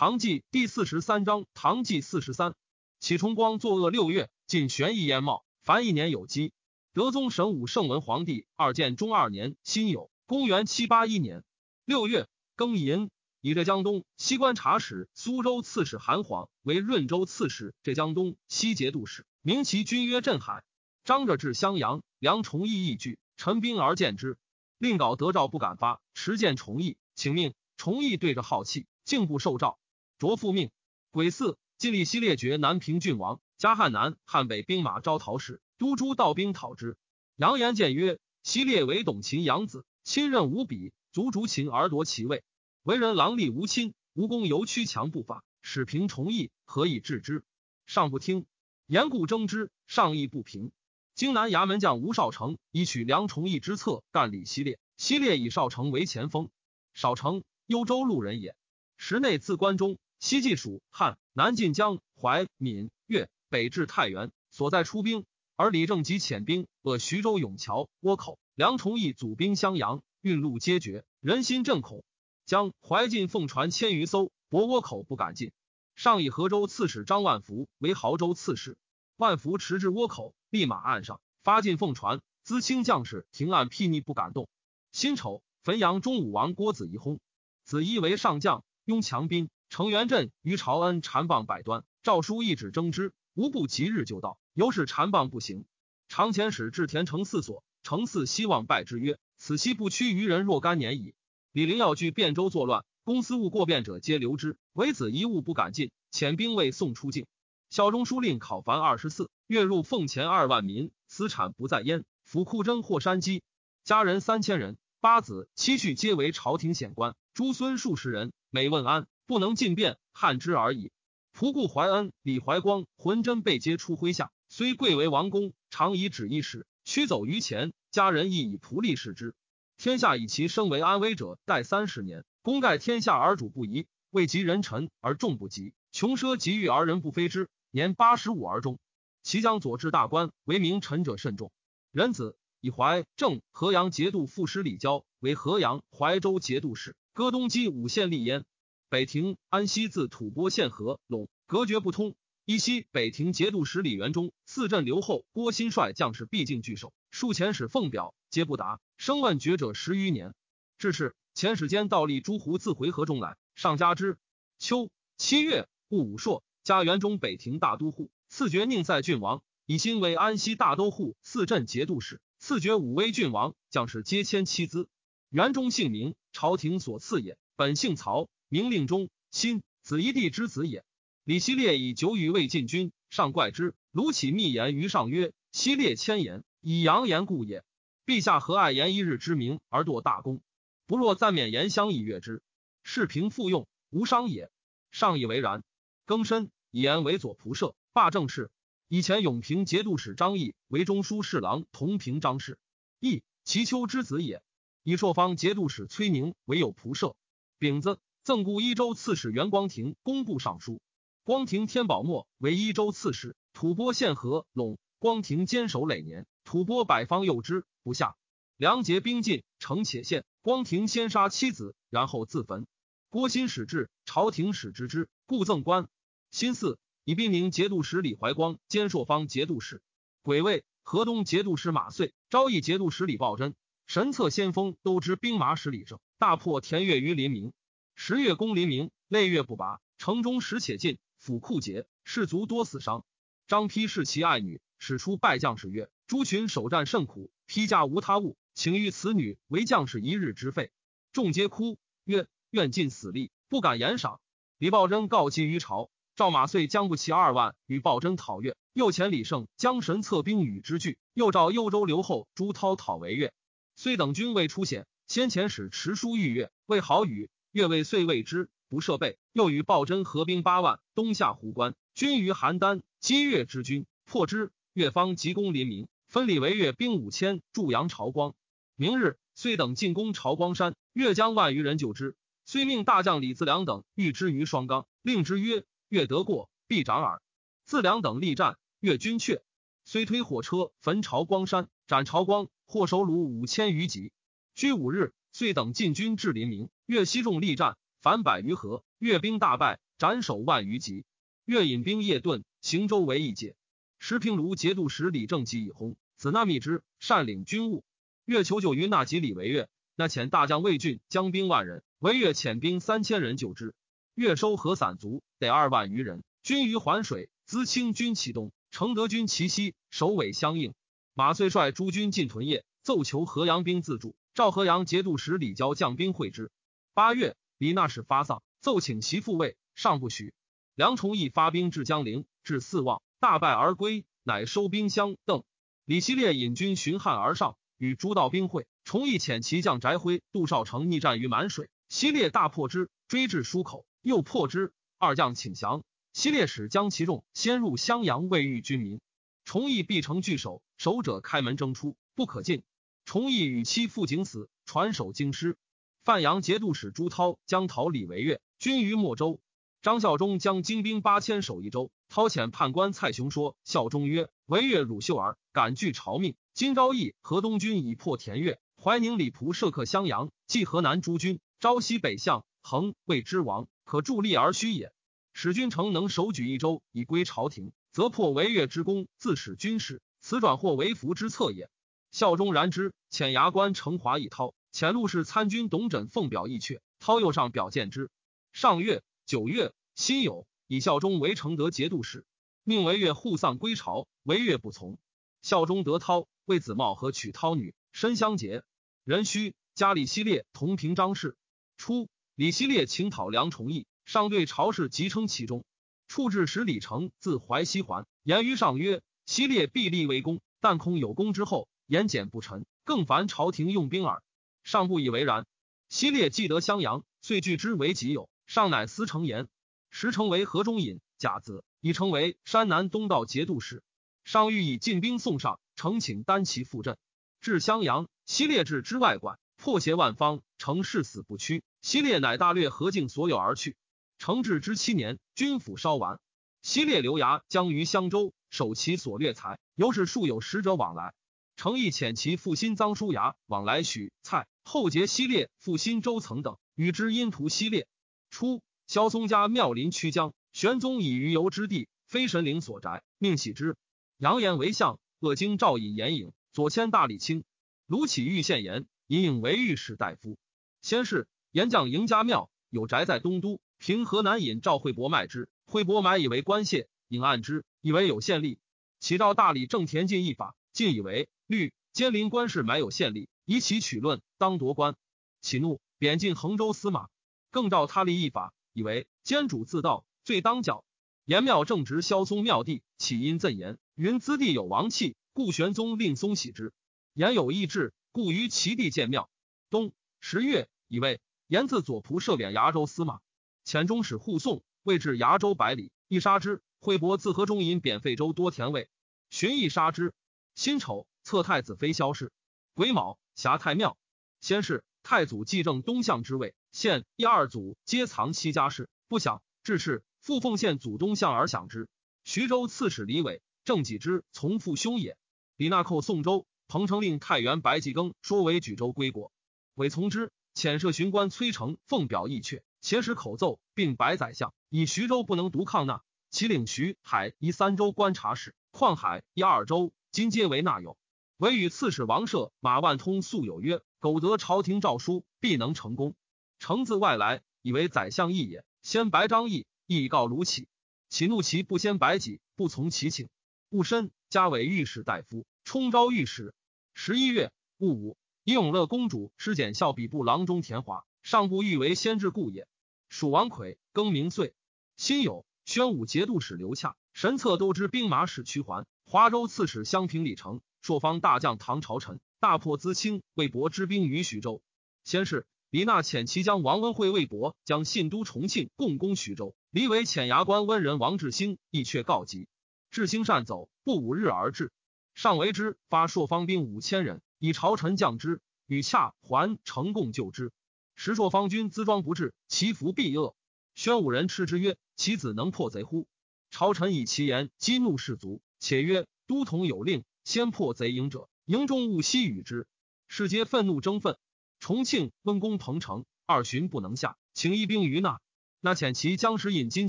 [0.00, 2.54] 唐纪第四十三章，唐纪四十三。
[3.00, 6.54] 启崇光作恶六月，尽玄义燕茂，凡一年有基。
[6.94, 11.44] 德宗神武圣文皇帝二建中二年辛酉，公元七八一年
[11.84, 13.10] 六月庚寅，
[13.42, 20.64] 以浙江东西观察使、苏州刺史韩晃为润州刺史、浙江东西节度使，名其君曰镇海。
[21.04, 24.38] 张着至襄阳，梁崇义义惧，陈兵而见之，
[24.78, 28.86] 令稿得诏不敢发，持见崇义，请命崇义对着好气。
[29.06, 29.79] 竟不受诏，
[30.20, 30.70] 卓复命。
[31.10, 36.98] 癸巳，尽力西列爵南平郡王，加汉南、汉北兵马招讨使，督诸道兵讨之。
[37.36, 42.44] 扬言谏曰：“西列为董秦养子，亲任无比，足逐秦而夺其位。
[42.82, 47.42] 为人狼戾无亲，无功犹屈强不法，使平崇义，何以治之？”
[47.86, 48.44] 上不听，
[48.86, 50.70] 言故争之，上意不平。
[51.14, 54.78] 荆南衙门将吴少成以取梁崇义之策，干李西列。
[54.98, 56.50] 西列以少成为前锋。
[56.92, 58.54] 少成，幽州路人也。
[58.98, 65.24] 时内自关中，西晋蜀汉，南晋江淮闽粤，北至太原，所在出兵。
[65.56, 72.04] 而李正吉遣兵扼徐州永桥倭口，梁崇义组兵襄阳，运路皆绝，人心震恐。
[72.44, 75.52] 江淮晋奉船千余艘，博倭口不敢进。
[75.94, 78.76] 上以河州刺史张万福为濠州刺史，
[79.16, 84.50] 万福驰至倭口，立马岸上，发进奉船，资清将士停岸睥睨，不敢动。
[84.92, 87.18] 辛丑，汾阳中武王郭子仪薨，
[87.64, 88.62] 子仪为上将。
[88.86, 94.36] 拥强兵，成元镇于朝恩缠棒百端，诏书一纸征之，无不即日就到。
[94.52, 95.64] 由是缠棒不行。
[96.08, 101.14] 常遣使至田城四所，城四希望拜之曰：“此期不屈于人若干年矣。”
[101.52, 105.92] 李陵要据汴州作乱，公私务过便者皆留之，唯子一物不敢进。
[106.10, 107.26] 遣兵为送出境。
[107.70, 112.04] 孝中书令考凡二十四，月入俸钱二万民，私产不在焉。
[112.24, 113.44] 府库征获山积，
[113.84, 118.32] 家人三千人，八子七婿皆为朝廷显官，诸孙数十人。
[118.52, 120.90] 每问安，不能进变，汉之而已。
[121.32, 127.72] 仆固怀恩、李怀光浑真被皆出麾下，虽贵为王公，常以旨意使驱走于前。
[127.92, 129.36] 家人亦以仆力视之。
[129.76, 132.24] 天下以其生为安危者，待三十年。
[132.42, 137.48] 功盖天下而主不疑，位极人臣而众不及，穷奢极欲而人不非之。
[137.70, 138.80] 年八十五而终。
[139.22, 141.52] 其将左治大官，为名臣者甚众。
[141.92, 146.96] 仁子以怀正河阳节度副使李交为河阳、怀州节度使。
[147.12, 148.44] 戈东击五县立焉，
[148.90, 152.16] 北庭安西自吐蕃县河陇隔绝不通。
[152.44, 160.34] 依西北庭节度使李元忠、四镇留后郭新率将士毕竟拒守，数遣使奉表皆不答，声问绝者十余年。
[160.76, 164.18] 至是遣使间倒立诸胡自回纥中来，上加之。
[164.58, 174.88] 秋七月，戊午朔，加元中北庭大都护，赐爵宁塞郡王，以新为安西大都护、四镇节度使，赐爵武威郡王，将士皆迁妻资。
[175.28, 177.38] 元忠姓名，朝廷所赐也。
[177.54, 180.84] 本姓曹，明令忠，新子一弟之子也。
[181.22, 183.76] 李希烈以久与魏晋军，上怪之。
[183.92, 187.62] 卢杞密言于上曰：“希烈千言，以扬言故也。
[188.04, 190.42] 陛下何爱言一日之名而堕大功？
[190.88, 192.42] 不若暂免言相以悦之，
[192.82, 194.50] 是平复用，无伤也。”
[194.90, 195.62] 上以为然。
[196.04, 198.50] 更深以言为左仆射，罢政事。
[198.88, 202.58] 以前永平节度使张毅为中书侍郎，同平张氏，
[202.98, 204.42] 毅其丘之子也。
[204.82, 207.14] 以朔方节度使崔宁为有仆射，
[207.60, 210.82] 丙子赠故一州刺史袁光庭工部尚书。
[211.24, 214.76] 光庭天宝末为一州刺史，吐蕃县河陇。
[214.98, 218.16] 光庭坚守累年，吐蕃百方诱之不下。
[218.58, 220.26] 梁节兵进，城且陷。
[220.42, 222.66] 光庭先杀妻子，然后自焚。
[223.08, 225.88] 郭新使至，朝廷使知之，故赠官。
[226.30, 229.80] 辛巳，以兵宁节度使李怀光兼朔方节度使。
[230.20, 233.54] 癸未，河东节度使马遂，昭义节度使李抱真。
[233.86, 237.54] 神策先锋都知兵马使李胜大破田越于林明，
[238.02, 243.04] 十月攻临明，累月不拔，城中时且尽，府库竭，士卒多死伤。
[243.46, 250.70] 张丕视其爱女，使出败将士曰：“诸群守战甚苦，披甲无他物，请欲此女为将士一日之费。”
[251.12, 254.18] 众皆哭曰：“愿尽死力，不敢言赏。”
[254.56, 263.34] 李抱真告急于朝，赵马遂将不齐二万与抱真讨越，又遣李胜将神策兵与之拒，又召幽州留后朱涛讨为越。
[263.76, 267.28] 虽等军未出险，先前使持书御越，为好语。
[267.52, 269.18] 越未遂未之，不设备。
[269.32, 274.52] 又与鲍真合兵八万，东下湖关，军于邯郸，击越之军，破之。
[274.72, 278.34] 越方急攻临明，分李为越兵五千，驻阳朝光。
[278.76, 282.16] 明日，遂等进攻朝光山，越将万余人救之。
[282.44, 287.22] 遂命大将李自良等御之于双冈，令之曰：“越得过，必斩耳。”
[287.64, 289.42] 自良等力战，越军却。
[289.84, 292.48] 虽推火车焚朝光山，斩朝光。
[292.66, 294.12] 获首虏五千余级，
[294.54, 301.04] 居五日，遂等进军至临明，越西众力战，反百余合，越兵大败，斩首万余级。
[301.44, 303.56] 越引兵夜遁，行周围一界。
[303.98, 307.84] 石平卢节度使李正吉以薨，子纳密之，善领军务。
[308.24, 313.74] 越求救于纳吉李为越，那遣大将魏俊将兵万人，为越遣兵三千人救之。
[314.14, 320.74] 越收河散卒得二万余人，军于环水，资清军其东，承德军其西，首尾相应。
[321.14, 324.14] 马遂率诸军进屯业，奏求河阳兵自助。
[324.32, 326.52] 赵河阳节度使李交将兵会之。
[326.94, 330.32] 八月，李那使发丧，奏请其复位，尚不许。
[330.76, 335.42] 梁崇义发兵至江陵，至四望，大败而归，乃收兵相邓。
[335.84, 338.66] 李希烈引军巡汉而上，与诸道兵会。
[338.84, 344.72] 崇义遣其将翟辉、杜少成逆战于满水，希烈大破之，追至舒口，又破之。
[344.98, 345.82] 二将请降。
[346.12, 349.00] 希烈使将其众先入襄阳，未遇军民。
[349.44, 352.62] 崇义必城拒守，守者开门争出，不可进。
[353.04, 355.56] 崇义与妻父景死，传首京师。
[356.04, 359.40] 范阳节度使朱涛将讨李为越，军于莫州。
[359.82, 361.90] 张孝忠将精兵八千守一州。
[362.08, 366.36] 涛遣判官蔡雄说：“孝忠曰：‘为越鲁秀儿，敢拒朝命。
[366.54, 374.92] 今昭义河东军已破田越，怀宁李仆设克襄阳，继河南诸军，朝西北向，恒魏之王，可助力而虚也。
[375.32, 381.70] 使君诚能守举一州，以归朝廷，则破为越之功，自使军事，此转祸为福之策也。’
[382.10, 386.80] 孝忠然之，遣牙关成华以涛，遣陆氏参军董枕奉表义阙。
[386.98, 388.10] 涛又上表见之。
[388.52, 389.02] 上月。
[389.26, 392.24] 九月，辛酉，以孝忠为承德节度使，
[392.64, 394.98] 命为越护丧归朝，为越不从。
[395.40, 398.64] 孝忠得涛，为子茂和娶涛女，申相结。
[399.04, 401.36] 壬戌，加李希烈同平章事。
[401.76, 405.64] 初，李希烈请讨梁崇义，上对朝事即称其中。
[406.08, 414.22] 处置使李成自淮西还，言于上曰：“希烈必立为功，但恐有功之后，言简不陈，更烦朝廷用兵耳。”
[414.62, 415.44] 上不以为然。
[415.88, 418.30] 希烈既得襄阳，遂据之为己有。
[418.46, 419.48] 上乃司成言，
[419.90, 423.82] 时成为河中尹，甲子，已成为山南东道节度使。
[424.22, 426.96] 上欲以进兵送上，诚请单骑赴阵。
[427.40, 431.64] 至襄阳，西烈至之外馆，破邪万方，成誓死不屈。
[431.82, 433.74] 西烈乃大略何境所有而去。
[434.18, 436.20] 成至之七年，军府稍完，
[436.62, 441.14] 西烈留牙将于襄州，守其所掠财，由是数有使者往来。
[441.60, 447.86] 诚意遣其父新臧叔牙往来许蔡，后结西列父新周曾等，与之因图西列。
[448.30, 453.76] 初，萧嵩家庙临曲江，玄宗以余游之地，非神灵所宅，命喜之。
[454.16, 457.44] 扬言为相，恶经赵尹严颖，左迁大理卿。
[457.86, 460.38] 卢杞遇献言，尹颖为御史大夫。
[460.80, 468.56] 先是，严将赢家庙有宅在东都，凭河南尹赵惠伯卖之，惠伯买以为官谢，尹按之，以为有县吏。
[468.98, 474.94] 启诏大理正田进一法，进以为律监临官事买有县吏，以其取论，当夺官。
[475.40, 477.08] 启怒，贬进衡州司马。
[477.50, 480.84] 更召他立一法，以为监主自盗，罪当剿。
[481.24, 486.72] 严庙正值萧嵩庙地，起因赠言云：资地有王气，故玄宗令嵩喜之。
[487.14, 489.28] 言有意志，故于其地建庙。
[489.70, 493.18] 冬十月，以为言自左仆射贬崖州司马，
[493.64, 496.62] 遣中使护送，未至崖州百里，一杀之。
[496.78, 498.88] 惠伯自河中引贬费州多田尉，
[499.30, 500.14] 寻亦杀之。
[500.54, 502.32] 辛丑，册太子妃萧氏。
[502.74, 503.96] 癸卯，辖太庙。
[504.40, 506.56] 先是，太祖继正东向之位。
[506.72, 511.88] 现一二祖皆藏其家事，不想至是复奉献祖东向而享之。
[512.24, 515.16] 徐州刺史李伟正己之从父兄也。
[515.54, 519.30] 李纳寇宋州，彭城令太原白济庚说为举州归国，
[519.76, 520.32] 伟从之。
[520.52, 530.98] 遣设巡官崔成奉表议阙，且使口奏，并白宰相以徐州不能独抗纳，其领徐海一三州观察使，旷海一二州今皆为纳有。
[531.40, 536.14] 唯与刺史王舍、马万通素有约，苟得朝廷诏书，必能成功。
[536.58, 538.62] 乘自外来，以为宰相义也。
[538.82, 540.66] 先白张毅，亦告卢杞。
[541.08, 543.30] 启怒其不先白己，不从其请。
[543.70, 546.52] 戊申，加为御史大夫，充昭御史。
[546.92, 552.68] 十一月戊午，以永乐公主师检校比部郎中田华，上部欲为先至故也。
[553.08, 554.52] 蜀王魁更名岁，
[554.98, 564.62] 辛酉，宣武节度使刘洽，神策都知兵马使屈桓，华州刺史襄平李成，朔方大将唐朝臣，大破资清，魏博之兵于徐州。
[565.04, 565.46] 先是。
[565.72, 569.54] 李纳遣其将王温惠魏博将信都重庆共攻徐州。
[569.70, 572.48] 李伟遣牙关温人王志兴亦却告急。
[572.90, 574.72] 志兴善走，不五日而至。
[575.14, 580.50] 上为之发朔方兵五千人，以朝臣降之，与洽还成共救之。
[580.96, 583.36] 时朔方军资装不至，其服必恶。
[583.76, 586.08] 宣武人斥之曰：“其子能破贼乎？”
[586.50, 592.68] 朝臣以其言激怒士卒，且曰：“都统有令，先破贼营者，营中勿悉与之。”
[593.08, 594.16] 士皆愤怒争愤。
[594.60, 598.20] 重庆温公彭城二旬不能下，请一兵于那。
[598.60, 599.88] 那遣其将士引金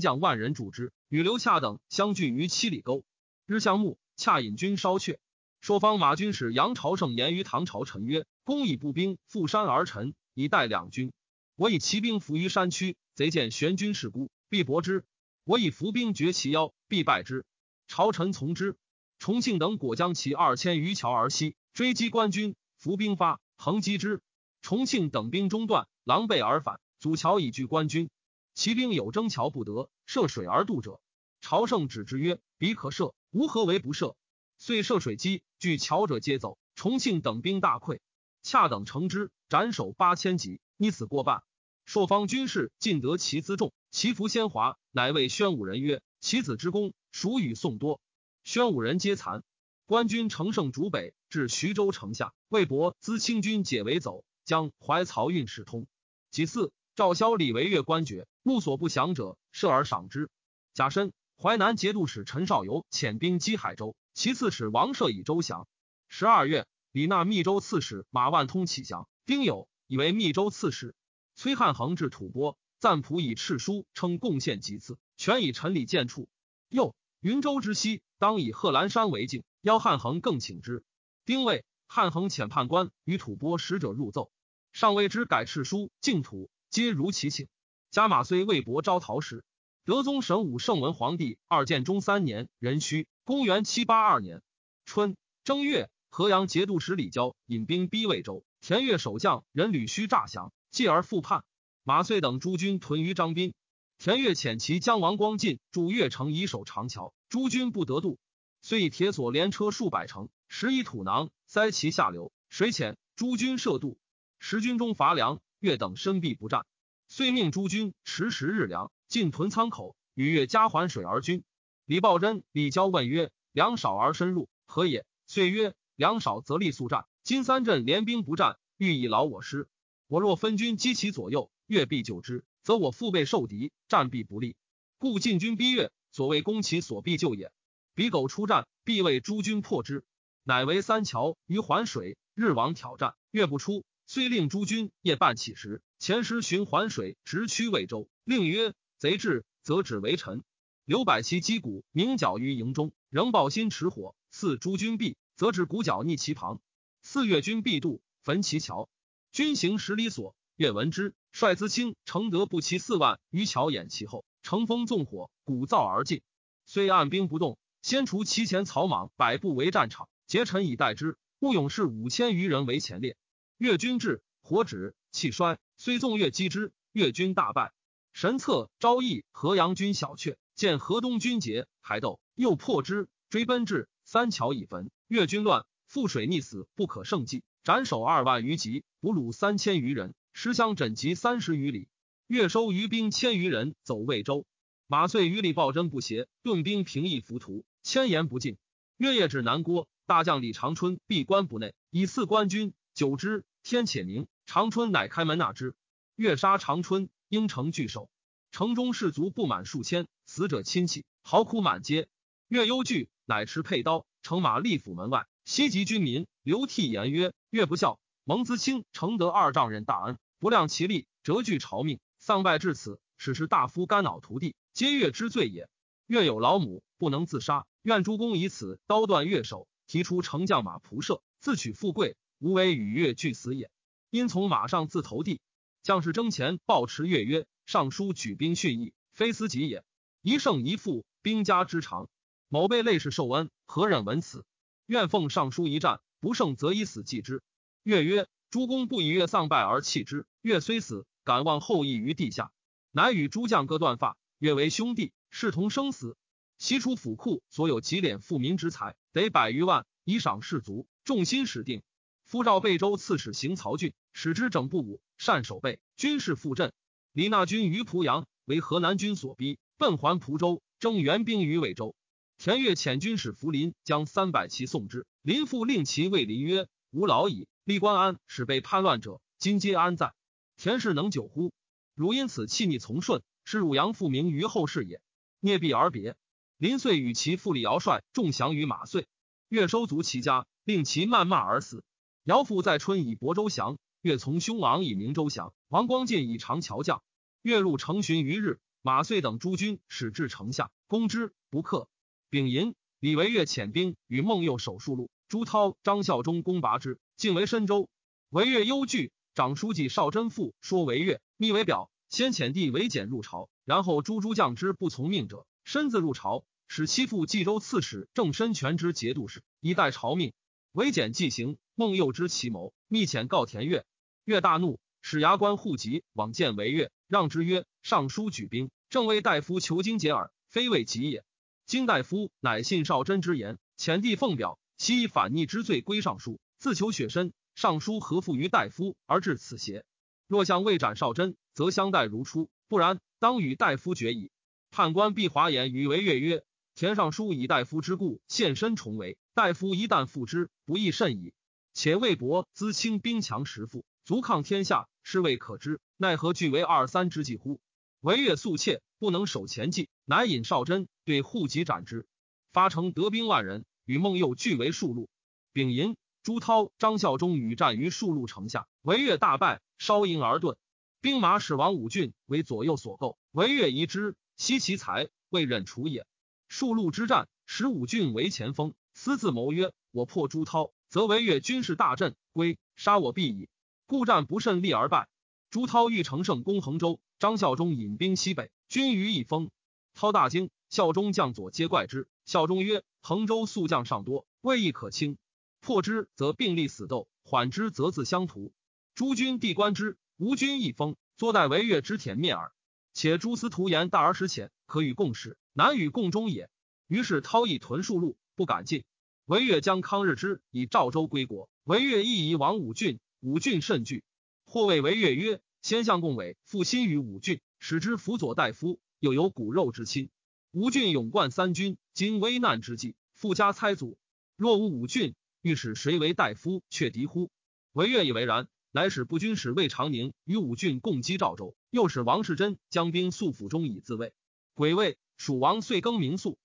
[0.00, 3.04] 将万人助之，与刘洽等相聚于七里沟。
[3.46, 5.20] 日向暮，洽引军烧却。
[5.60, 11.12] 朔方马军使杨朝胜言于唐朝臣曰：“公以步兵负山而陈，以待两军。
[11.54, 15.04] 我以骑兵伏于山区，贼见玄军势孤，必搏之；
[15.44, 17.44] 我以伏兵绝其腰，必败之。
[17.86, 18.76] 朝臣从之。
[19.22, 24.20] 重庆等果将其二千余桥而西，追击官军，伏兵发，横击之。
[24.62, 28.10] 重庆等兵中断，狼狈而返，阻桥以拒官军。
[28.52, 31.00] 骑兵有征桥不得，涉水而渡者。
[31.40, 34.16] 朝圣止之曰：‘彼可射，吾何为不射？’
[34.58, 36.58] 遂涉水击，据桥者皆走。
[36.74, 38.00] 重庆等兵大溃，
[38.42, 41.44] 恰等乘之，斩首八千级，逆死过半。
[41.86, 48.00] 朔方军士尽得其辎重，其服先华，乃谓宣武人曰：‘其子之功，孰与宋多？’
[48.44, 49.42] 宣武人皆残。
[49.86, 55.86] 官军乘胜逐北，至徐州城下，魏博资清军解围走，将怀漕运使通。
[56.30, 60.30] 己巳，赵萧李为越官爵，目所不降者，射而赏之。
[60.72, 65.68] 甲申，淮南节度使陈少游遣兵击海州，其次使王赦以州降。
[66.08, 70.94] 十二月，李纳密州刺史马万通起降，丁酉，以为密州刺史。
[71.34, 76.28] 崔汉衡至吐蕃，赞普以敕书称贡献几次，全以陈礼见处。
[76.68, 80.82] 又云州之西，当以贺兰山为境，邀汉衡更请之。
[81.24, 84.32] 丁未，汉衡遣判官与吐蕃使者入奏，
[84.72, 87.46] 上谓之改敕书，净土皆如其请。
[87.92, 89.44] 加马虽魏博招陶时，
[89.84, 94.42] 德宗神武圣文皇帝二建中三年壬戌，公元七八二年
[94.84, 101.44] 春正月，河阳节度使李交引兵逼魏州，田越守将任吕须诈降，继而复叛。
[101.84, 103.54] 马遂等诸军屯于张宾。
[104.02, 108.18] 田越遣其将王光进驻越城以守长桥，诸军不得渡，
[108.60, 114.00] 遂以铁索连车数百乘，拾以土囊塞其下流，水浅，诸军涉渡。
[114.40, 116.66] 时军中乏粮，越等身壁不战，
[117.06, 118.90] 遂命诸军持十日粮。
[119.06, 121.44] 进屯仓口，与越加还水而军。
[121.84, 127.04] 李抱真、李交问曰：“粮少而深入，何也？”遂曰：“粮少则力速战。
[127.22, 129.68] 金三镇联兵不战，欲以劳我师。
[130.08, 134.56] 我若分军击其左右，越必救之，则我腹背受敌，战必不利。
[134.98, 137.52] 故进军逼越，所谓攻其所必救也。
[137.94, 140.04] 彼狗出战，必为诸军破之。
[140.44, 150.44] 乃为三桥于环水，日往挑战，越不出，遂令诸军夜半起时，前时循环水，直趋魏州，令曰。”贼至，则止为臣。
[150.84, 156.60] 刘百其击鼓鸣角于营中，仍抱薪持火，四诸军毕，则止鼓角逆其旁。
[157.02, 158.88] 四越军必渡，焚其桥。
[159.32, 166.20] 军行十里所，越闻之，率资清、承德步骑四万于桥掩其后，乘风纵火，鼓噪而进。
[166.66, 171.16] 虽按兵不动，先除其前草莽百步为战场，结陈以待之。
[171.40, 173.16] 故勇士五千余人为前列。
[173.56, 177.72] 越军至，火止，气衰，虽纵越击之，越军大败。
[178.12, 187.42] 神策昭义河阳军小阙，见河东军节还斗，又破之，追奔至三桥已焚，越军乱，覆水溺死，不可胜计。
[187.64, 191.88] 斩首二万余级，俘虏三千余人，师相枕籍三十余里。
[192.26, 194.46] 越收余兵千余人，走魏州。
[194.86, 198.56] 马遂与李抱真不协，顿兵平邑浮屠，千言不尽。
[198.96, 202.72] 月夜至南郭，大将李长春闭关不内，以赐官军。
[202.94, 205.74] 久之，天且明，长春乃开门纳之。
[206.16, 207.08] 月杀长春。
[207.28, 208.10] 应城拒守，
[208.50, 212.08] 城中士卒不满数千，死者亲戚嚎哭满街。
[212.46, 225.68] 越忧惧，乃持佩刀，乘马立府门外，袭击军民，流涕言曰：“越不孝，蒙资清、承德二丈人大恩，不量其力，折据朝命，丧败至此，使士大夫肝脑涂地，皆越之罪也。
[226.06, 233.72] 越有老母，不能自杀，愿诸公以此刀断越首，提出乘将马仆射，自取富贵，无为与越俱死也。
[234.08, 235.40] 因从马上自投地。”
[235.82, 239.82] 将士争前报持越曰：“尚书举兵训义，非私己也。
[240.20, 242.08] 一胜一负，兵家之常。
[242.46, 244.44] 某被累世受恩，何忍闻此？
[244.86, 247.42] 愿奉尚书一战，不胜则以死祭之。”
[247.82, 250.26] 越曰：“诸公不以越丧败而弃之。
[250.40, 252.52] 越虽死，敢望后裔于地下。”
[252.92, 256.16] 乃与诸将各断发，越为兄弟，视同生死。
[256.58, 260.86] 悉出府库所有积敛富民之财，得百余万，以赏士卒。
[261.02, 261.82] 众心始定。
[262.24, 265.00] 夫赵贝州刺史行曹俊，使之整不武。
[265.18, 266.72] 善守备，军事复振。
[267.12, 271.96] 李纳军于濮阳，为河南军所逼，奔还蒲州，征援兵于魏州。
[272.38, 275.06] 田越遣军使福临，将三百骑送之。
[275.22, 280.12] 林父令其谓林曰：“吾老矣，立官安，使被叛乱者，今皆安在？
[280.56, 281.52] 田氏能久乎？
[281.94, 285.00] 汝因此弃逆从顺，是汝阳复明于后世也。”
[285.38, 286.16] 聂必而别。
[286.58, 289.06] 林遂与其父李尧率众降于马遂。
[289.48, 291.84] 越收足其家，令其谩骂而死。
[292.24, 293.78] 尧父在春以亳州降。
[294.00, 297.00] 越从兄王以明州降，王光进以长桥将。
[297.42, 301.88] 月入成旬余日，马遂等诸军使至城下，攻之不克。
[302.28, 307.88] 丙寅，李维越遣兵与孟佑守数路，朱涛、张孝忠攻拔之，进为深州。
[308.28, 320.34] 维越忧惧，长书记邵贞父说维越密为表，先遣弟为简入朝，然后诸诸将之不从命者，身自入朝，使其父冀州刺史郑申权之节度使，以待朝命。
[320.72, 323.86] 韦简既行，孟佑知其谋，密遣告田悦。
[324.26, 331.24] 越大怒，使牙关户籍往见韦越，让之曰：“尚书举兵，正为大夫求经解耳，非为己也。
[331.64, 337.32] 金大夫乃信少贞之言，遣帝奉表，悉以反逆之罪归尚书，自求雪身。
[337.54, 339.84] 尚书何负于大夫而至此邪？
[340.26, 344.32] 若向未斩少真，则相待如初；不然，当与大夫决矣。”
[344.72, 346.42] 判官毕华言与韦越曰。
[346.74, 351.32] 田尚书以大夫之故现身重围，大夫一旦复之，不亦甚矣？
[351.72, 355.80] 且魏博资轻兵强实富，足抗天下，是未可知。
[355.96, 357.60] 奈何俱为二三之计乎？
[358.00, 362.04] 惟越素怯，不能守前计，乃引少真对户籍斩之。
[362.52, 365.08] 发城得兵万人，与孟佑俱为数路。
[365.52, 370.56] 丙寅，朱涛、张孝忠与战于数路城下，惟越大败，烧营而遁。
[371.00, 376.06] 兵马使王武俊为左右所构，惟越疑之，惜其才，未忍除也。
[376.48, 383.48] 数路之战，使武俊为前锋，私自谋曰：“我破朱涛，则为越军事大振，归杀我必矣。”
[383.86, 385.08] 故战不甚利而败。
[385.50, 389.50] 朱涛欲乘胜攻衡州，张孝忠引兵西北，军于一峰。
[389.92, 392.08] 涛大惊，孝忠将佐皆怪之。
[392.24, 395.18] 孝忠曰：“衡州宿将尚多，未易可轻。
[395.60, 398.54] 破之则并力死斗，缓之则自相屠。
[398.94, 402.54] 诸君地观之，吴军一封，坐待为越之舔灭耳。
[402.94, 406.48] 且诸司徒言大而实浅，可与共事。”难与共中也。
[406.86, 408.82] 于是韬以屯数路，不敢进。
[409.26, 411.50] 惟越将康日之以赵州归国。
[411.64, 414.04] 惟越亦以王武俊，武俊甚惧。
[414.46, 420.08] 或谓惟越曰：“先相共委复心于武俊，使之辅佐大夫，又有骨肉之亲。
[420.54, 423.96] 吴俊勇冠三军，今危难之际，富家猜祖。
[424.36, 427.30] 若无武俊，欲使谁为大夫，却敌乎？”
[427.72, 434.12] 惟愿以为然，乃使不军使魏长宁与武俊共击赵州，又使王世贞将兵宿府中以自卫。
[434.52, 434.98] 癸未。
[435.16, 436.36] 蜀王遂更名宿。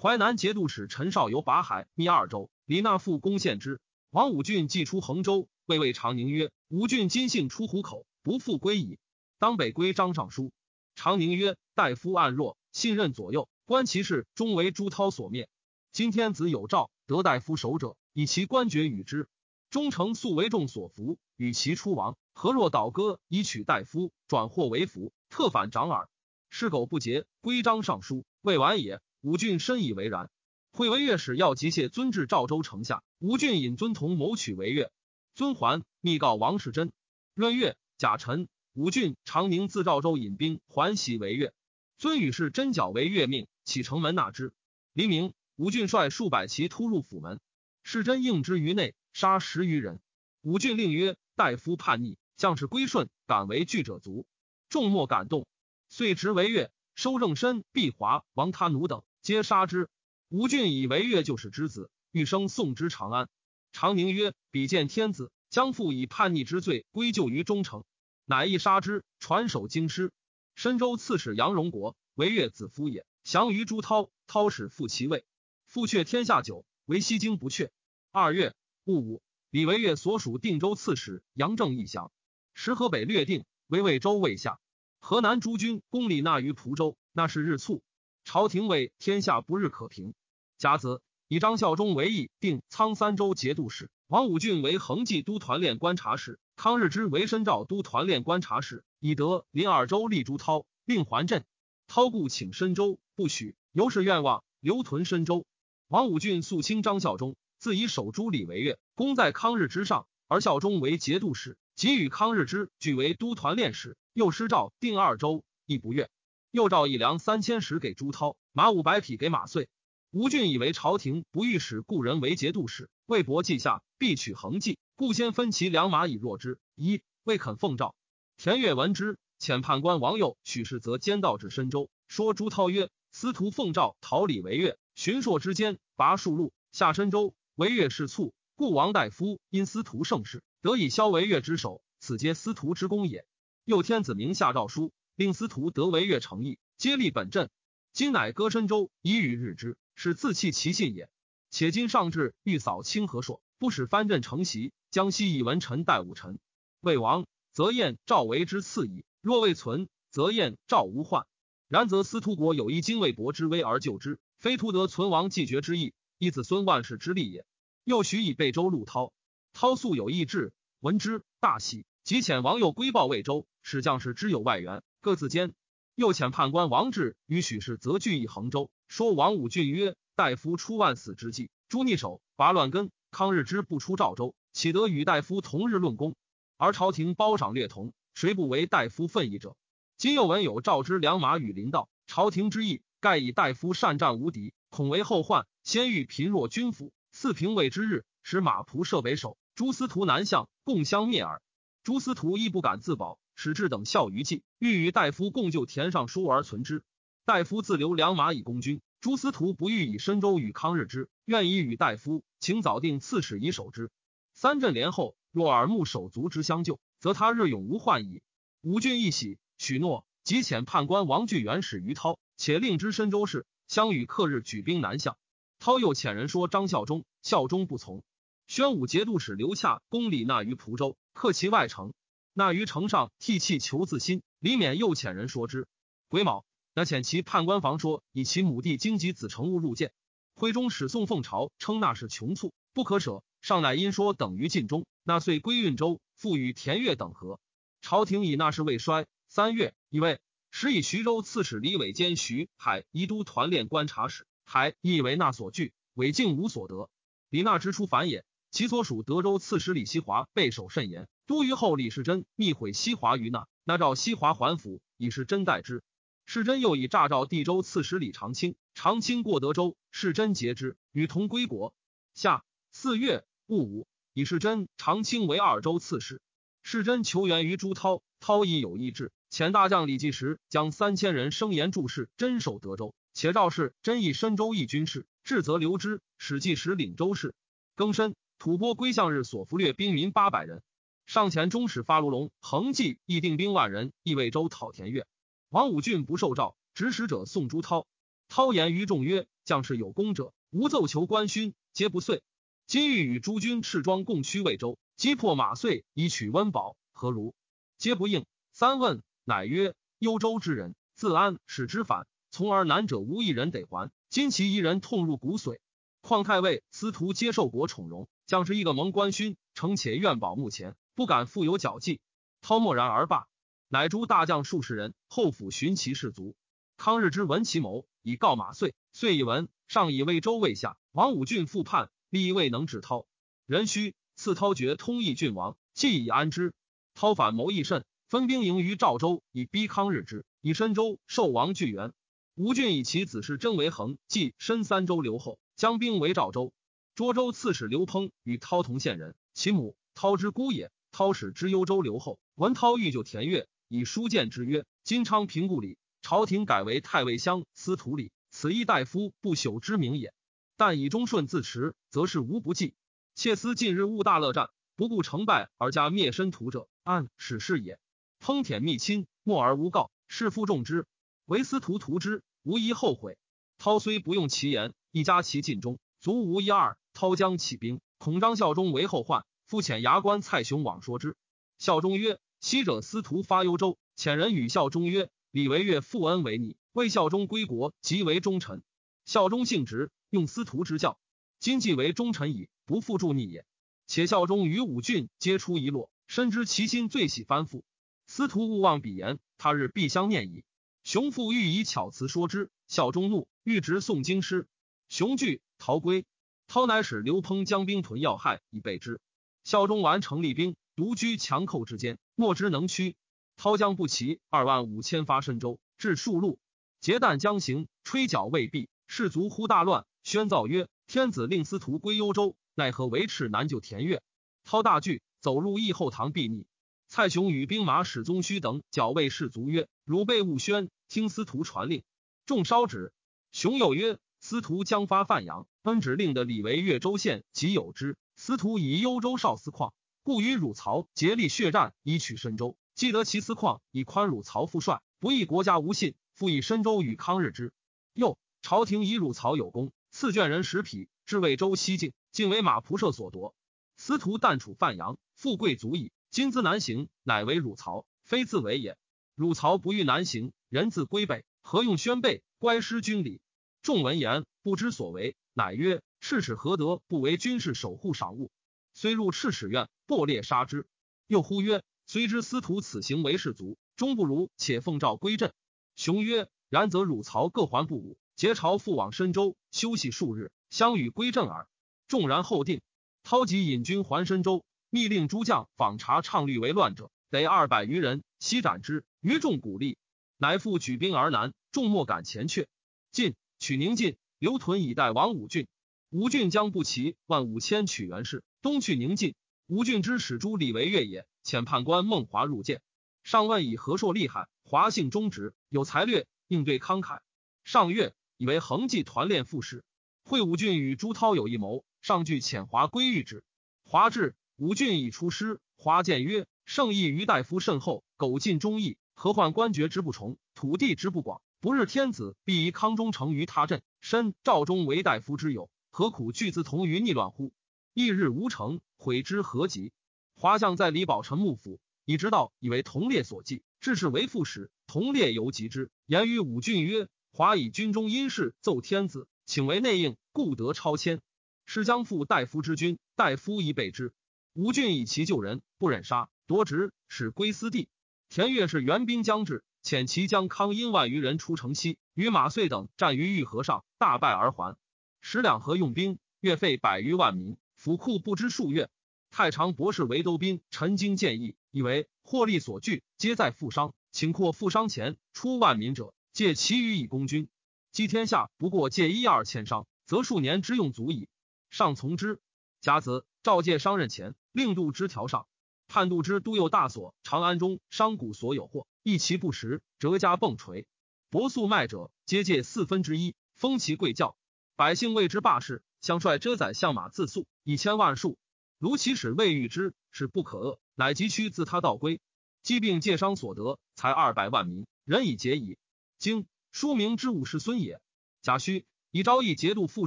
[0.00, 3.80] 淮南节度使陈绍游拔海密二州，李纳复攻陷之。
[4.10, 9.00] 王武俊既出衡州，谓魏长宁曰：“武俊今幸出虎口，不复归矣。
[9.40, 10.52] 当北归张尚书。”
[10.94, 15.48] 长宁曰：“大夫暗弱，信任左右，观其事，终为朱涛所灭。
[15.90, 19.28] 今天子有诏，得大夫守者，以其官爵与之。
[19.70, 26.08] 忠诚素为众所服，与其出亡，何若倒戈以取大夫，转祸为福，特反长耳。”
[26.48, 29.00] 是苟不节，归章尚书未完也。
[29.20, 30.30] 武俊深以为然。
[30.70, 34.92] 会为越使要急谢尊至赵州城下，吴俊引尊同谋取为越。
[35.34, 36.92] 尊还，密告王世贞。
[37.34, 41.52] 闰月，甲辰，武俊、长宁自赵州引兵还袭为越。
[41.98, 44.54] 尊与是真缴为越命，启城门纳之。
[44.94, 47.40] 黎明，武俊率数百骑突入府门，
[47.82, 50.00] 世真应之于内，杀十余人。
[50.40, 54.24] 武俊令曰：“大夫叛逆，将士归顺，敢为惧者卒。”
[54.70, 55.46] 众莫感动。
[55.88, 59.90] 遂执为越，收郑申、毕华、王他奴等，皆杀之。
[60.28, 63.28] 吴俊以为越就是之子，欲生送之长安。
[63.72, 67.84] 长宁曰：“比见天子将父以叛逆之罪归咎于忠诚，
[68.24, 70.12] 乃亦杀之，传首京师。
[70.54, 75.24] 深州刺史杨荣国为越子夫也，降于朱涛，涛使复其位。
[75.64, 77.72] 复却天下久，唯西京不却。
[78.12, 82.12] 二月戊午，李为越所属定州刺史杨正义降。
[82.54, 84.60] 时河北略定，为魏州魏下。
[85.00, 87.82] 河南诸军攻李纳于蒲州，那是日卒。
[88.24, 90.14] 朝廷谓天下不日可平。
[90.56, 101.44] 甲子，以张孝忠为义定苍三州节度使，王武俊为恒济都团练观察使，康日之为深召都团练观察使，以得临二州立朱涛，令还镇。
[101.88, 105.46] 涛故请深州，不许，由是愿望留屯深州。
[105.88, 113.96] 王武俊肃清张孝忠，自以守诸李为越，功在康日之上，而孝忠为节度使，即与康日之俱为都团练使。
[114.12, 116.10] 又施诏定二州，亦不悦。
[116.50, 119.68] 又诏以粮三千石给朱涛，马五百匹给马遂。
[120.10, 126.58] 吴俊以为朝廷不欲使故人为节度使，为博计下必取恒计，故先分其粮马以弱之。
[126.74, 127.94] 一未肯奉诏。
[128.38, 143.26] 田悦闻之，遣判官王佑许氏则兼道至深州，说朱涛曰：“司徒奉诏逃李为越，巡朔之间拔数路下深州，为越事卒，故王大夫因司徒盛世，得以消为越之首，此皆司徒之功也。”
[143.64, 147.50] 又天子明下诏书，令司徒得为越诚意，皆立本镇。
[147.92, 151.10] 今乃割深州，以与日之，是自弃其信也。
[151.50, 154.72] 且今上至欲扫清河朔，不使藩镇承袭。
[154.90, 156.38] 江西以文臣代武臣，
[156.80, 159.04] 魏王则燕赵为之次矣。
[159.26, 161.26] 若未存，则燕赵无患。
[161.66, 167.44] 然则司徒国有一精卫伯之威而救之，非图得存亡继绝之意，亦子孙万世之利也。
[167.82, 169.12] 又许以贝州陆涛，
[169.52, 175.52] 涛素有意志，闻之大喜，即遣王右归报魏州，使将士知有外援，各自坚。
[175.96, 182.92] 又遣判官王志与许氏则聚议衡州，说王武俊曰：“大夫出万死之计，诛逆首，拔乱根。
[183.10, 186.14] 康日之不出赵州，岂得与大夫同日论功？
[186.56, 189.56] 而朝廷褒赏略同，谁不为大夫奋意者？”
[189.98, 195.46] 今又闻有赵之良马与临道，朝廷之意，盖以大夫善战无敌，恐为后患。
[195.64, 201.42] 先欲贫弱军府，四平魏之日，使马仆设北守，诸司徒南向，共相灭耳。
[201.84, 206.82] 诸司徒亦不敢自保，使至等效于计，欲与大夫共就田上书而存之。
[207.26, 213.90] 大夫自留良马以攻军，诸司徒不欲以深州与康日之，愿以与大夫，请早定刺史以守之。
[214.32, 218.20] 三镇连后，若耳目手足之相救，则他日永无患矣。
[218.62, 219.38] 吴郡一喜。
[219.58, 225.16] 许诺，即遣判官王巨元使于涛，且令之深州市，相与克日举兵南向。
[225.60, 228.02] 涛又遣人说张孝忠，孝忠不从。
[228.48, 231.94] 宣武节度使刘洽攻李纳于蒲州，克其外城。
[232.32, 234.24] 纳于城上涕泣求自新。
[234.40, 235.68] 李勉又遣人说之。
[236.08, 239.92] 癸卯，那遣其判官房说，以其母弟荆棘子成物入见。
[240.34, 243.22] 徽中使宋凤朝，称那是穷促，不可舍。
[243.42, 247.38] 上乃因说等于尽忠，那遂归运州，复与田悦等和。
[247.80, 249.06] 朝廷以那事未衰。
[249.28, 250.18] 三月，以为
[250.50, 256.90] 时以徐州刺史李伟兼徐海宜都团练观察使，海亦为纳所惧，伟竟无所得。
[257.28, 261.06] 李纳之出反也，其所属德州刺史李希华备守甚严。
[261.24, 265.84] 都虞后李世贞密毁西华于纳，那召西华还府，以是真代之。
[266.24, 271.72] 世贞又以诈召地州刺史李长卿，长卿过德州，世贞节之，与同归国。
[272.12, 276.22] 下四月戊午，以世贞、长卿为二州刺史。
[276.62, 279.12] 世真求援于朱涛，涛亦有意志。
[279.30, 282.94] 遣大将李继时将三千人声言注释，真守德州。
[283.12, 286.00] 且赵氏真以深州一军事，至则留之。
[286.16, 287.34] 史继时领州事。
[287.76, 290.62] 庚申，吐蕃归向日所俘掠兵民八百人。
[291.04, 295.06] 上前中使发卢龙、横骑亦定兵万人，亦魏州讨田悦。
[295.50, 297.86] 王武俊不受诏，指使者送朱涛。
[298.30, 302.22] 涛言于众曰：“将士有功者，无奏求官勋，皆不遂。
[302.66, 307.32] 今欲与诸军赤庄共驱魏州，击破马遂，以取温饱，何如？”
[307.78, 308.26] 皆不应。
[308.52, 309.04] 三问。
[309.22, 313.92] 乃曰：幽州之人，自安使之反，从而南者无一人得还。
[314.08, 315.58] 今其一人痛入骨髓。
[316.00, 322.00] 况太尉、司徒皆受国宠荣，将是一个蒙官勋，诚且愿保目前，不敢负有矫计。
[322.40, 323.28] 涛默然而罢。
[323.68, 326.34] 乃诛大将数十人，后府寻其士卒。
[326.76, 328.74] 康日之闻其谋，以告马遂。
[328.92, 333.06] 遂以闻上以魏州未下，王武俊复叛，力未能止涛。
[333.46, 336.54] 人须赐涛爵通义郡王，既以安之。
[336.94, 337.84] 涛反谋益甚。
[338.08, 340.24] 分兵营于赵州，以逼康日之。
[340.40, 341.92] 以深州受王巨元。
[342.36, 346.52] 吴郡以其子是真为衡，即深三州留后，将兵为赵州。
[346.94, 350.70] 涿州刺史刘烹与涛同县人，其母涛之姑也。
[350.92, 360.14] 涛使之幽州留后，闻涛欲救田悦，以书谏之曰：“金昌平故里，朝廷改为太尉乡司徒里，此一大夫不朽之名也。
[360.56, 362.74] 但以忠顺自持，则是无不济。
[363.14, 367.78] 切思近日误大乐战，不顾成败而加灭身徒者，安使是也。”
[368.20, 370.86] 烹舔密亲，默而无告，是夫重之，
[371.26, 373.18] 唯司徒图之，无一后悔。
[373.58, 376.78] 涛虽不用其言，一加其尽忠，足无一二。
[376.94, 381.14] 涛将起兵，恐张孝忠为后患，复遣牙关蔡雄往说之。
[381.58, 388.62] 孝忠曰：“昔者司徒发幽州，遣人与孝忠曰：‘李维越负恩为你，为孝忠归国，即为忠臣。’
[389.04, 390.98] 孝忠性直，用司徒之教，
[391.38, 393.44] 今既为忠臣矣，不复助逆也。
[393.86, 397.62] 且孝忠与武俊皆出一落，深知其心最喜翻覆。”
[398.08, 400.44] 司徒勿忘彼言，他日必相念矣。
[400.84, 404.46] 熊父欲以巧辞说之，孝忠怒，欲直诵经师。
[404.88, 406.04] 熊惧，逃归。
[406.46, 409.00] 涛乃使刘烹将兵屯要害，以备之。
[409.42, 412.94] 孝忠完成立兵，独居强寇之间，莫之能屈。
[413.36, 416.38] 涛将不齐二万五千发深州，至数路，
[416.80, 424.04] 结旦将行，吹角未毕，士卒忽大乱，宣造曰：“天子令司徒归幽州，奈何为赤南救田悦？”
[424.46, 426.44] 操大惧，走入义后堂避匿。
[426.86, 431.82] 蔡雄与兵马使宗须等剿卫士卒曰：“汝辈勿宣，听司徒传令。”
[432.24, 432.92] 众烧止。
[433.32, 437.96] 雄又曰：“司徒将发范阳，恩旨令的李为越州县，即有之。
[438.14, 442.56] 司徒以幽州少司况，故与汝曹竭力血战，以取深州。
[442.76, 447.52] 既得其司况，以宽汝曹副帅，不义国家无信，复以深州与康日之。
[447.92, 453.34] 又朝廷以汝曹有功，赐卷人十匹，至魏州西境，竟为马仆射所夺。
[453.78, 455.90] 司徒但处范阳，富贵足矣。
[456.10, 458.76] 今兹难行，乃为汝曹，非自为也。
[459.14, 462.22] 汝曹不欲南行，人自归北，何用宣备？
[462.38, 463.22] 乖失军礼。
[463.62, 468.30] 众闻言，不知所为，乃曰：“赤使何得不为军事守护赏物？”
[468.76, 470.66] 虽入赤使院，破裂杀之。
[471.06, 475.32] 又呼曰：“虽知司徒此行为士卒，终不如且奉诏归镇。”
[475.74, 481.46] 雄曰：“然则汝曹各还不武，结朝复往深州休息数日，相与归镇耳。”
[481.86, 482.62] 众然后定。
[483.04, 488.84] 涛即引军还深州，密令诸将访查倡律为乱者，得二百余人，悉斩之。
[489.00, 489.78] 余众鼓励，
[490.16, 491.32] 乃复举兵而南。
[491.52, 492.48] 众莫敢前却。
[492.90, 493.14] 进。
[493.38, 495.46] 取宁晋，留屯以待王武俊。
[495.90, 499.14] 武俊将不齐万五千取元氏，东去宁晋。
[499.46, 502.62] 武俊之使诸李为越也，遣判官孟华入见。
[503.04, 507.00] 上问以何硕厉害，华姓忠直，有才略，应对慷慨。
[507.44, 509.64] 上月以为横计团练副使。
[510.04, 513.24] 会武俊与朱涛有一谋，上具遣华归谕之。
[513.64, 515.40] 华至，武俊已出师。
[515.56, 527.32] 华见曰：“圣意于大夫甚厚，苟尽忠义，何患官爵之不崇，土地之不广？”不日天子必以康中成于他镇，申赵忠为大夫之友，何苦拒自同于逆乱乎？
[527.74, 529.72] 翌日无成，悔之何及？
[530.16, 534.50] 华将在李宝臣幕府，以直道以为同列所记，致仕为副使。
[534.66, 541.00] 同列犹及之，言于武俊曰：“华以军中因事奏天子，请为内应，故得超迁。
[541.46, 543.94] 是将复大夫之君，大夫以备之。
[544.34, 547.70] 吴俊以其救人，不忍杀，夺职，使归私地。
[548.10, 554.58] 田悦是援兵将至。”遣其将康殷万余人出城西，与马遂等战于玉河上，大败而还。
[555.00, 558.68] 使两河用兵，月费百余万民，府库不知数月。
[559.08, 567.28] 太常博士为都兵，陈经建议，以为获利所据，皆在富商，请扩富商前出万民者，借其余以攻军。
[567.72, 571.10] 积天下不过借一二千商，则数年之用足矣。
[571.50, 572.22] 上从之。
[572.62, 575.26] 甲子，召借商任前，令度之条上。
[575.68, 578.66] 判度之都右大所，长安中商贾所有货。
[578.82, 580.66] 一其不实，折家崩锤。
[581.10, 584.16] 薄粟卖者，皆借四分之一，封其贵教。
[584.54, 588.16] 百姓谓之霸士，相率遮宰相马自诉，以千万数。
[588.56, 592.00] 卢其使未遇之，是不可遏，乃急趋自他道归。
[592.42, 595.58] 疾病借商所得，才二百万民，人以节矣。
[595.98, 597.80] 经书名之武士孙也。
[598.22, 599.86] 贾诩以昭义节度副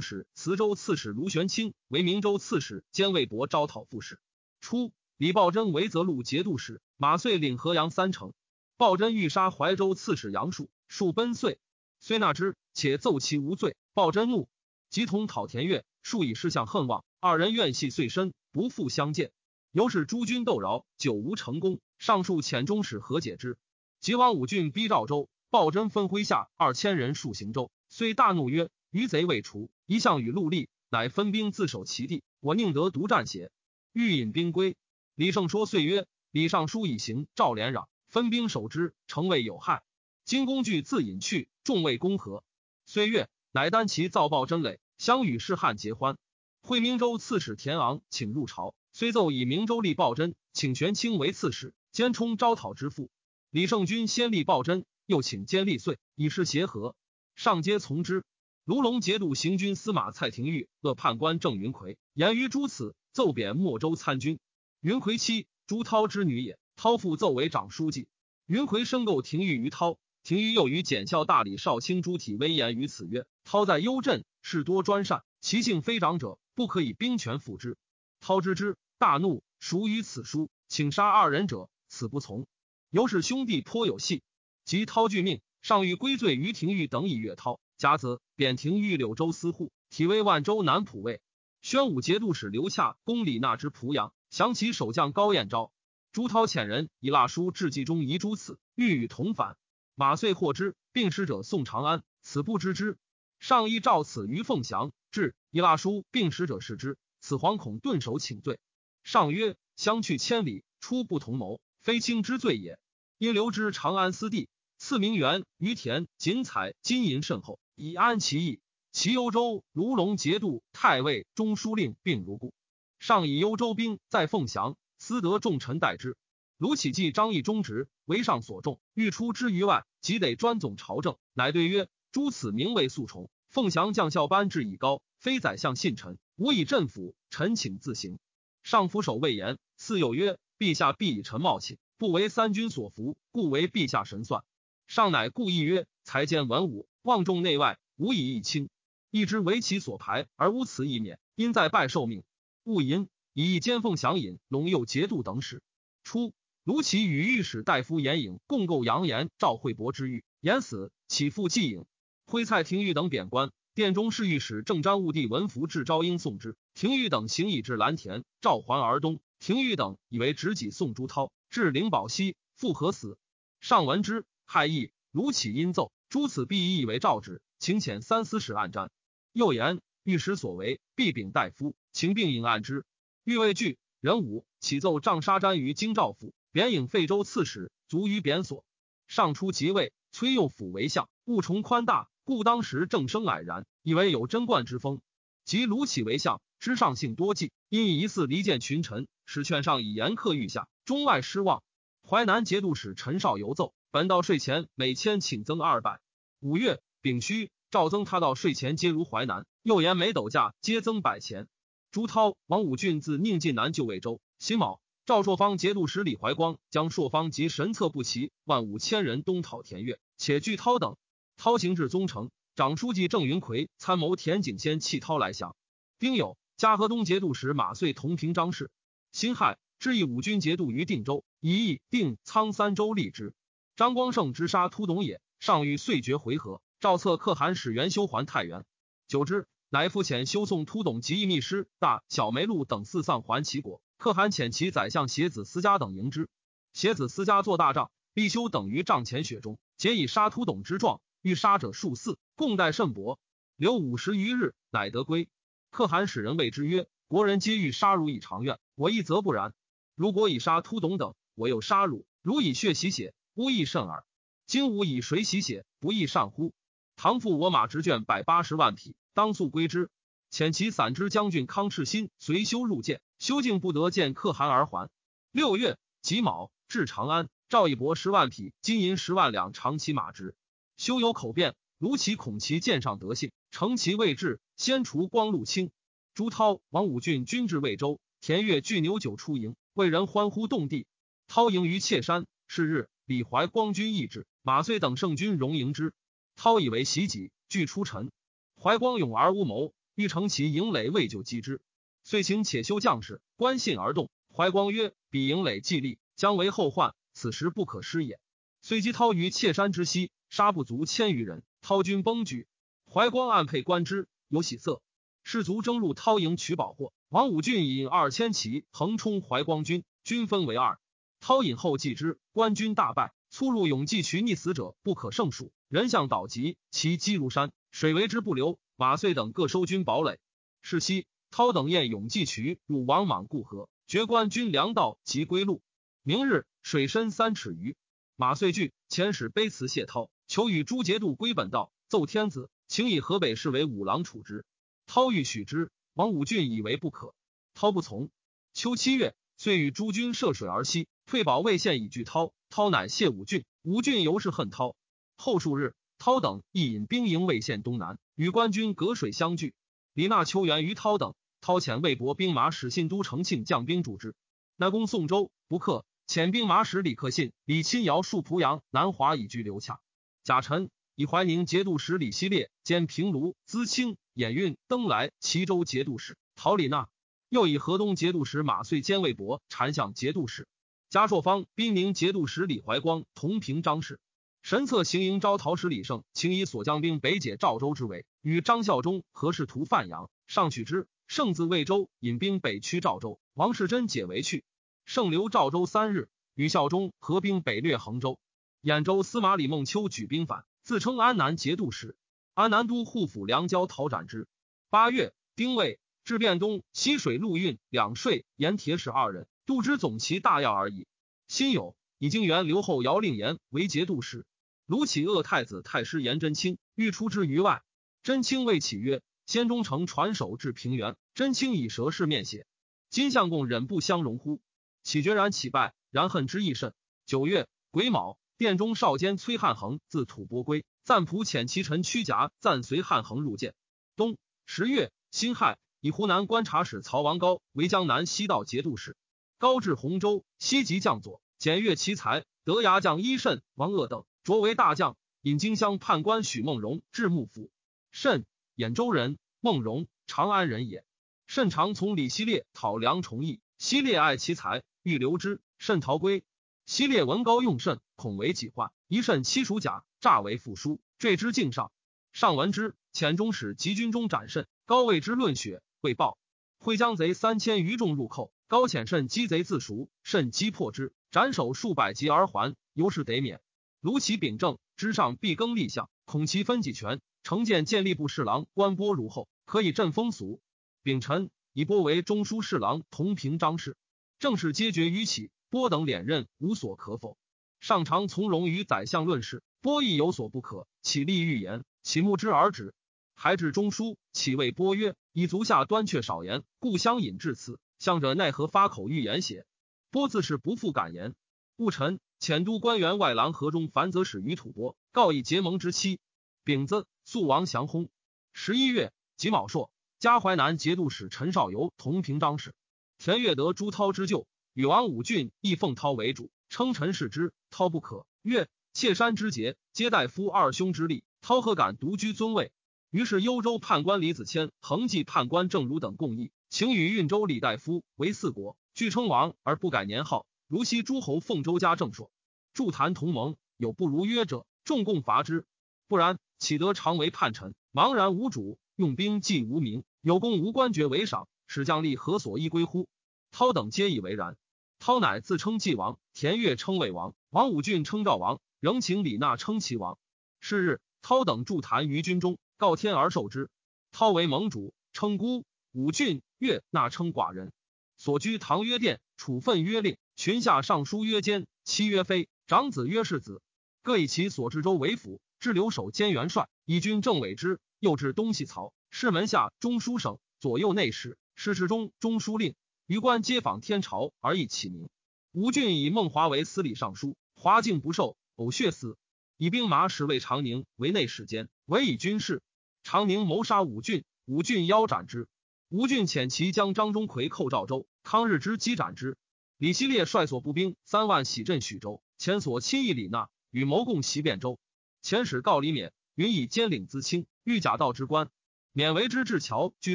[0.00, 4.18] 使、磁州刺史卢玄清为明州刺史兼魏博招讨副使。
[4.60, 8.32] 初，李抱真为泽路节度使，马遂领河阳三城。
[8.76, 11.58] 鲍真欲杀怀州刺史杨树，树奔遂，
[11.98, 13.76] 虽纳之，且奏其无罪。
[13.92, 14.48] 鲍真怒，
[14.88, 19.32] 即同讨田悦，树以事相恨望，二人怨隙遂深，不复相见。
[19.72, 21.80] 由是诸军斗饶，久无成功。
[21.98, 23.58] 上述遣中使和解之。
[24.00, 33.50] 即王武俊逼赵州，鲍真分麾下二千人戍行州，虽大怒曰：“余贼未除，一向与陆立，乃分兵自守其地，我宁得独战邪？”
[33.92, 34.76] 欲引兵归。
[35.16, 39.82] 李胜说遂曰：“李尚书已行，赵连壤。”分兵守之，诚为有害。
[40.24, 42.44] 今工具自引去，众未攻合。
[42.86, 46.16] 岁月，乃单其造鲍真垒，相与士汉结欢。
[46.60, 53.10] 会明州刺史田昂请入朝，虽奏以明州立鲍真，请玄清为刺史，兼充招讨之父。
[53.50, 56.94] 李胜君先立鲍真，又请兼立遂，以示协和。
[57.34, 58.22] 上皆从之。
[58.64, 64.38] 卢龙节度行军司马蔡廷玉恶判官郑云奎，言于诸此，奏贬莫州参军。
[64.80, 66.60] 云奎妻朱涛之女也。
[66.76, 68.06] 涛父奏为长书记，
[68.46, 77.76] 云奎申购廷玉于涛，廷玉又与检校大理少卿朱体威言于此曰：涛在幽镇，事多专善，其性非长者，不可以兵权辅之。
[78.20, 82.46] 涛知之，大怒，属于此书，请杀二人者，此不从。
[82.90, 84.22] 由是兄弟颇有隙，
[84.70, 87.58] 及涛拒命，上欲归罪于廷玉等以越涛。
[87.76, 91.20] 甲子，贬廷玉柳州司户，体为万州南浦尉。
[91.60, 95.72] 宣武节度使刘洽攻李纳之濮阳，降其守将高彦昭。
[96.12, 99.56] 朱涛遣人以蜡书至冀中遗诸此，欲与同返。
[99.96, 102.04] 马遂获之，病使者送长安。
[102.22, 102.96] 此不知之。
[103.40, 108.60] 上意召此于凤翔，至以蜡书病使者视之，此惶恐顿首请罪。
[109.02, 112.78] 上曰：相去千里，出不同谋，非卿之罪也。
[113.18, 114.48] 因留之长安私地，
[114.82, 118.60] 赐名园于田，锦彩金银甚厚，以安其意。
[118.92, 122.54] 其幽州卢龙节度太尉中书令并如故。
[122.98, 124.78] 上以幽州兵在凤翔。
[124.96, 126.16] 私得重臣代之，
[126.56, 131.18] 卢启济张毅忠直为上所重，欲出之于外，即得专总朝政。
[131.34, 137.14] 乃对曰：“诸此名为素崇，凤翔将校班至已高，非宰相信臣，无以镇府。
[137.28, 138.18] 臣请自行。”
[138.64, 144.42] 上府守魏言，赐有曰：“陛下必以臣冒起，不为三军所服，故为陛下神算。”
[144.90, 148.68] 上乃故意曰：“才兼文武，望重内外，无以一轻。
[149.12, 152.24] 一之为其所排，而无此一免，因在拜受命，
[152.64, 155.62] 勿淫。”以一兼奉降尹龙右节度等使。
[156.02, 156.32] 初，
[156.64, 161.84] 卢杞与御史大夫严颖共构扬言赵惠伯之狱，严死，起复季颖。
[162.26, 169.20] 徽蔡廷玉等贬官，殿中侍御史正瞻务帝文符至昭英送之，廷玉等行以至蓝田，召桓而东。
[169.38, 173.16] 廷玉等以为执己送朱涛至灵宝西，复何死？
[173.60, 174.90] 上闻之，害意。
[175.12, 178.88] 卢杞因奏，诸此必以为诏旨，请遣三司使按瞻。
[179.32, 182.84] 又言御史所为，必禀大夫，请并引按之。
[183.22, 186.34] 欲未惧，人武启奏杖杀瞻于京兆府。
[186.50, 188.64] 贬引废州刺史，卒于贬所。
[189.06, 195.00] 上初即位，崔右辅为相，务崇宽大，故当时政声蔼然，以为有贞观之风。
[195.44, 201.62] 及卢杞为相，知上性多忌，因疑似离间群臣，使劝上以严克御下，中外失望。
[202.02, 205.98] 淮南节度使陈绍游奏，本到税前每千请增二百。
[206.38, 211.48] 五月丙戌，赵增他到税前皆如淮南，又言每斗价皆增百钱。
[211.90, 214.80] 朱涛、王武俊自宁晋南就魏州，辛卯。
[215.06, 220.96] 赵朔方节度使李怀光将朔方及神策不齐万五千人东讨田越，且拒涛等。
[221.36, 225.56] 涛行至宗城，长书记郑云奎参谋田景先弃涛来降。
[225.98, 228.70] 丁酉，嘉禾东节度使马遂同平张氏。
[229.10, 233.34] 辛亥，致意五军节度于定州，以义定苍三州立之。
[233.80, 236.60] 张光胜直杀突董也，上欲遂决回纥。
[236.80, 238.66] 赵策可汗使元修还太原。
[239.08, 243.80] 久之，乃复遣修送突董及义密师大小梅禄等四丧还齐国。
[243.96, 246.28] 可汗遣其宰相携子思家等迎之，
[246.74, 253.18] 携子思家作大帐，必修等于帐前雪中，皆以杀突董之状，欲杀者数四，共待甚薄。
[253.56, 255.30] 留五十余日，乃得归。
[255.70, 259.54] 可汗使人谓之曰：“国人皆欲杀汝以偿怨，我亦则不然。
[259.94, 264.04] 如果以杀突董等，我又杀汝，汝以血洗血，无益甚耳。
[264.46, 266.52] 今吾以水洗血，不亦善乎？
[266.94, 269.88] 唐复我马直卷百八十万匹，当速归之。
[270.30, 274.90] 遣其散之将军康赤心随修入见。”修竟不得见可汗而还。
[275.32, 280.34] 六月己卯，至长安，赵一博十万匹金银十万两长骑马之。
[280.76, 285.70] 修有口辩，卢其恐其剑上得信，乘其未至，先除光禄卿。
[286.12, 290.86] 朱涛、王武俊均至魏州，田越聚牛酒出营，为人欢呼动地。
[291.26, 295.92] 涛迎于切山，是日，李怀光军亦至，马遂等圣军荣迎之。
[296.36, 298.12] 涛以为袭己，惧出尘。
[298.56, 301.60] 怀光勇而无谋，欲乘其营垒，未就击之。
[302.04, 304.10] 遂请且修将士，观信而动。
[304.32, 308.20] 怀光曰：“彼营垒既立，将为后患，此时不可失也。”
[308.62, 311.42] 遂击涛于切山之西，杀不足千余人。
[311.62, 312.46] 涛军崩举，
[312.88, 314.82] 怀光暗佩观之，有喜色。
[315.24, 316.92] 士卒争入涛营取宝货。
[317.08, 320.78] 王武俊引二千骑横冲怀光军，军分为二。
[321.20, 325.52] 涛引后继之，官军大败，粗入永济渠，溺死者不可胜数。
[325.68, 328.58] 人相倒疾，其积如山，水为之不流。
[328.76, 330.18] 马遂等各收军堡垒。
[330.62, 331.06] 是夕。
[331.32, 335.62] 涛等宴永济渠，入王莽故河，绝官军粮道及归路。
[336.02, 337.76] 明日水深三尺余，
[338.16, 344.44] 马遂惧，遣使卑辞谢涛，求与朱节度归本道，奏天子，请以河北市为五郎处之。
[344.86, 347.14] 涛欲许之，王武俊以为不可，
[347.54, 348.10] 涛不从。
[348.52, 352.32] 秋七月，遂与诸军涉水而西，退保魏县以拒涛。
[352.50, 354.76] 涛乃谢武俊，武俊尤是恨涛。
[355.16, 359.52] 后数日，涛等亦引兵营魏县东南，与官军隔水相拒。
[359.92, 361.16] 李纳秋元于涛等。
[361.40, 364.14] 涛遣魏博兵马使信都承庆将兵助之，
[364.54, 365.84] 乃攻宋州不克。
[366.06, 369.80] 遣兵马使李克信、李钦尧戍濮阳、南华以拒刘洽。
[370.22, 376.88] 贾臣以怀宁节度使李希烈兼平卢、淄青、兖运、登莱、齐州节度使陶李纳，
[377.28, 380.46] 又以河东节度使马遂兼魏博禅相节度使。
[380.90, 384.00] 嘉朔方滨宁节度使李怀光同平张氏。
[384.42, 390.88] 神策行营招讨使李胜，请以所将兵北解赵州之围，与张孝忠何氏图范阳，上取之。
[391.06, 393.20] 胜自魏州，引兵北驱赵州。
[393.34, 394.44] 王世贞解围去。
[394.84, 398.18] 胜留赵州三日，与孝忠合兵北掠衡州。
[398.60, 401.94] 兖州司马李孟秋举兵反，自称安南节度使。
[402.34, 404.26] 安南都护府梁交讨斩之。
[404.70, 410.86] 八月，丁未，至汴东西水陆运两税盐铁使二人，度之总其大要而已。
[411.28, 414.26] 辛酉，以经元刘后姚令言为节度使。
[414.66, 417.62] 卢杞恶太子太师颜真卿，欲出之于外。
[418.02, 419.02] 真卿谓启曰。
[419.26, 422.48] 先中丞传首至平原，真卿以舌饰面血。
[422.88, 424.42] 今相公忍不相容乎？
[424.82, 426.74] 岂决然起败，然恨之亦甚。
[427.06, 433.54] 九月癸卯，殿中少监崔汉衡自吐蕃归，赞普遣其臣屈甲暂随汉衡入见。
[433.94, 438.96] 冬十月辛亥，以湖南观察使曹王高为江南西道节度使。
[439.40, 444.98] 高至洪州，西及将佐，检阅其才，得牙将伊慎、王鄂等，擢为大将。
[445.22, 447.50] 引荆襄判官许孟荣至幕府。
[447.90, 448.26] 慎。
[448.54, 450.84] 兖州人，孟荣长安人也。
[451.26, 456.22] 甚常从李希烈讨梁崇义，希烈爱其才，欲留之，甚逃归。
[456.66, 461.72] 希烈闻高用甚，恐为己患，一甚七属甲，诈为复书，坠之境上。
[462.12, 464.46] 上闻之，遣中使及军中斩慎。
[464.66, 466.18] 高谓之论血，未报。
[466.58, 473.40] 会将贼三千余众入寇，高遣甚击贼自赎，甚击破之，斩首数百级而还，由是得免。
[473.80, 477.00] 卢其秉政，之上必更立相，恐其分己权。
[477.22, 480.40] 成见建立部侍郎官波如后，可以振风俗。
[480.82, 483.76] 秉臣以波为中书侍郎，同平章事，
[484.18, 485.30] 政事皆决于起。
[485.48, 487.16] 波等敛任，无所可否。
[487.60, 492.74] 上常从容于宰相论事，波亦有所不可，起立欲言，岂目之而止。
[493.14, 497.60] 还至中书，岂谓波曰：“以足下端却少言，故相引至此。
[497.80, 499.44] 向者奈何发口欲言邪？”
[499.90, 501.16] 波自是不复敢言。
[501.56, 505.98] 戊辰，遣都官员外郎河中樊则使于吐蕃，告以结盟之期。
[506.44, 507.88] 丙子，肃王降薨。
[508.32, 512.54] 十一月己卯朔，加淮南节度使陈少游同平章事。
[512.98, 514.28] 田悦得朱涛之旧。
[514.52, 518.04] 与王武俊亦奉涛为主，称臣视之，涛不可。
[518.22, 522.52] 曰：妾山之节，皆大夫二兄之力，涛何敢独居尊位？
[522.90, 530.26] 于是幽州判官李子谦、恒济判官郑儒等共议，请与运州李大夫为四国，据称王而不改年号。
[530.48, 532.10] 如昔诸侯奉周家正朔，
[532.52, 535.46] 筑坛同盟，有不如约者，众共伐之。
[535.86, 542.88] 不然，岂得常为叛臣，茫然无主，用兵既无名，有功无官爵为赏，使将吏何所依归乎？
[543.30, 544.36] 涛等皆以为然。
[544.80, 550.00] 涛乃自称晋王，田悦称魏王，王武俊称赵王，仍请李纳称齐王。
[550.40, 553.50] 是日，涛等筑坛于军中，告天而受之。
[553.92, 557.52] 涛为盟主，称孤；武俊、越纳称寡人。
[557.96, 563.40] 所居唐曰殿，处分曰令，群下尚书曰监，妻曰妃，长子曰世子。
[563.82, 567.60] 各以其所治州为府，置留守兼元帅，以军政委之。
[567.78, 572.54] 又至东西曹，是门下中书省，左右内史，侍侍中、中书令。
[572.86, 574.88] 余官皆访天朝而以起名。
[575.32, 578.98] 吴郡以孟华为司礼尚书，华敬不受，呕血死。
[579.36, 582.42] 以兵马使魏长宁为内史监，委以军事。
[582.82, 585.28] 长宁谋杀武郡，武郡腰斩之。
[585.70, 589.16] 吴郡遣其将张钟馗寇赵州，康日之击斩之。
[589.56, 592.02] 李希烈率所部兵三万，喜镇许州。
[592.18, 594.58] 前所亲议李纳，与谋共袭汴州。
[595.00, 598.30] 前使告李勉，允以兼领资清，欲假道之官。
[598.74, 599.94] 勉为之至桥，据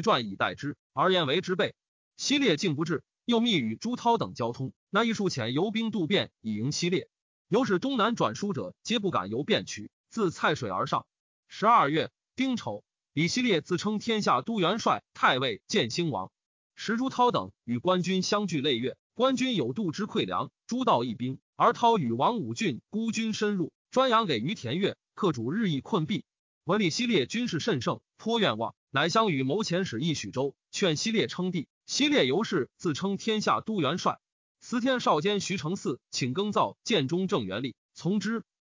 [0.00, 1.74] 传以待之，而言为之备。
[2.16, 4.72] 希烈竟不至，又密与朱涛等交通。
[4.88, 7.10] 那一数遣游兵渡汴以迎希烈，
[7.48, 11.06] 由使东南转输者，皆不敢由汴渠，自蔡水而上。
[11.48, 12.82] 十二月丁丑，
[13.16, 16.30] 李希烈自称天下都元帅、太尉、建兴王。
[16.74, 26.26] 时朱涛等与官军相距累月，官军有度之溃粮，诸道一兵，而涛与王武俊孤军深入，专养给于田悦，客主日益困弊。
[26.64, 31.68] 闻李希烈军事甚盛，颇愿望，乃相与谋遣使议许州，劝希烈称帝。
[31.86, 34.20] 希烈尤氏自称天下都元帅，
[34.60, 38.44] 司天少监徐承嗣请更造建中正元历，从之。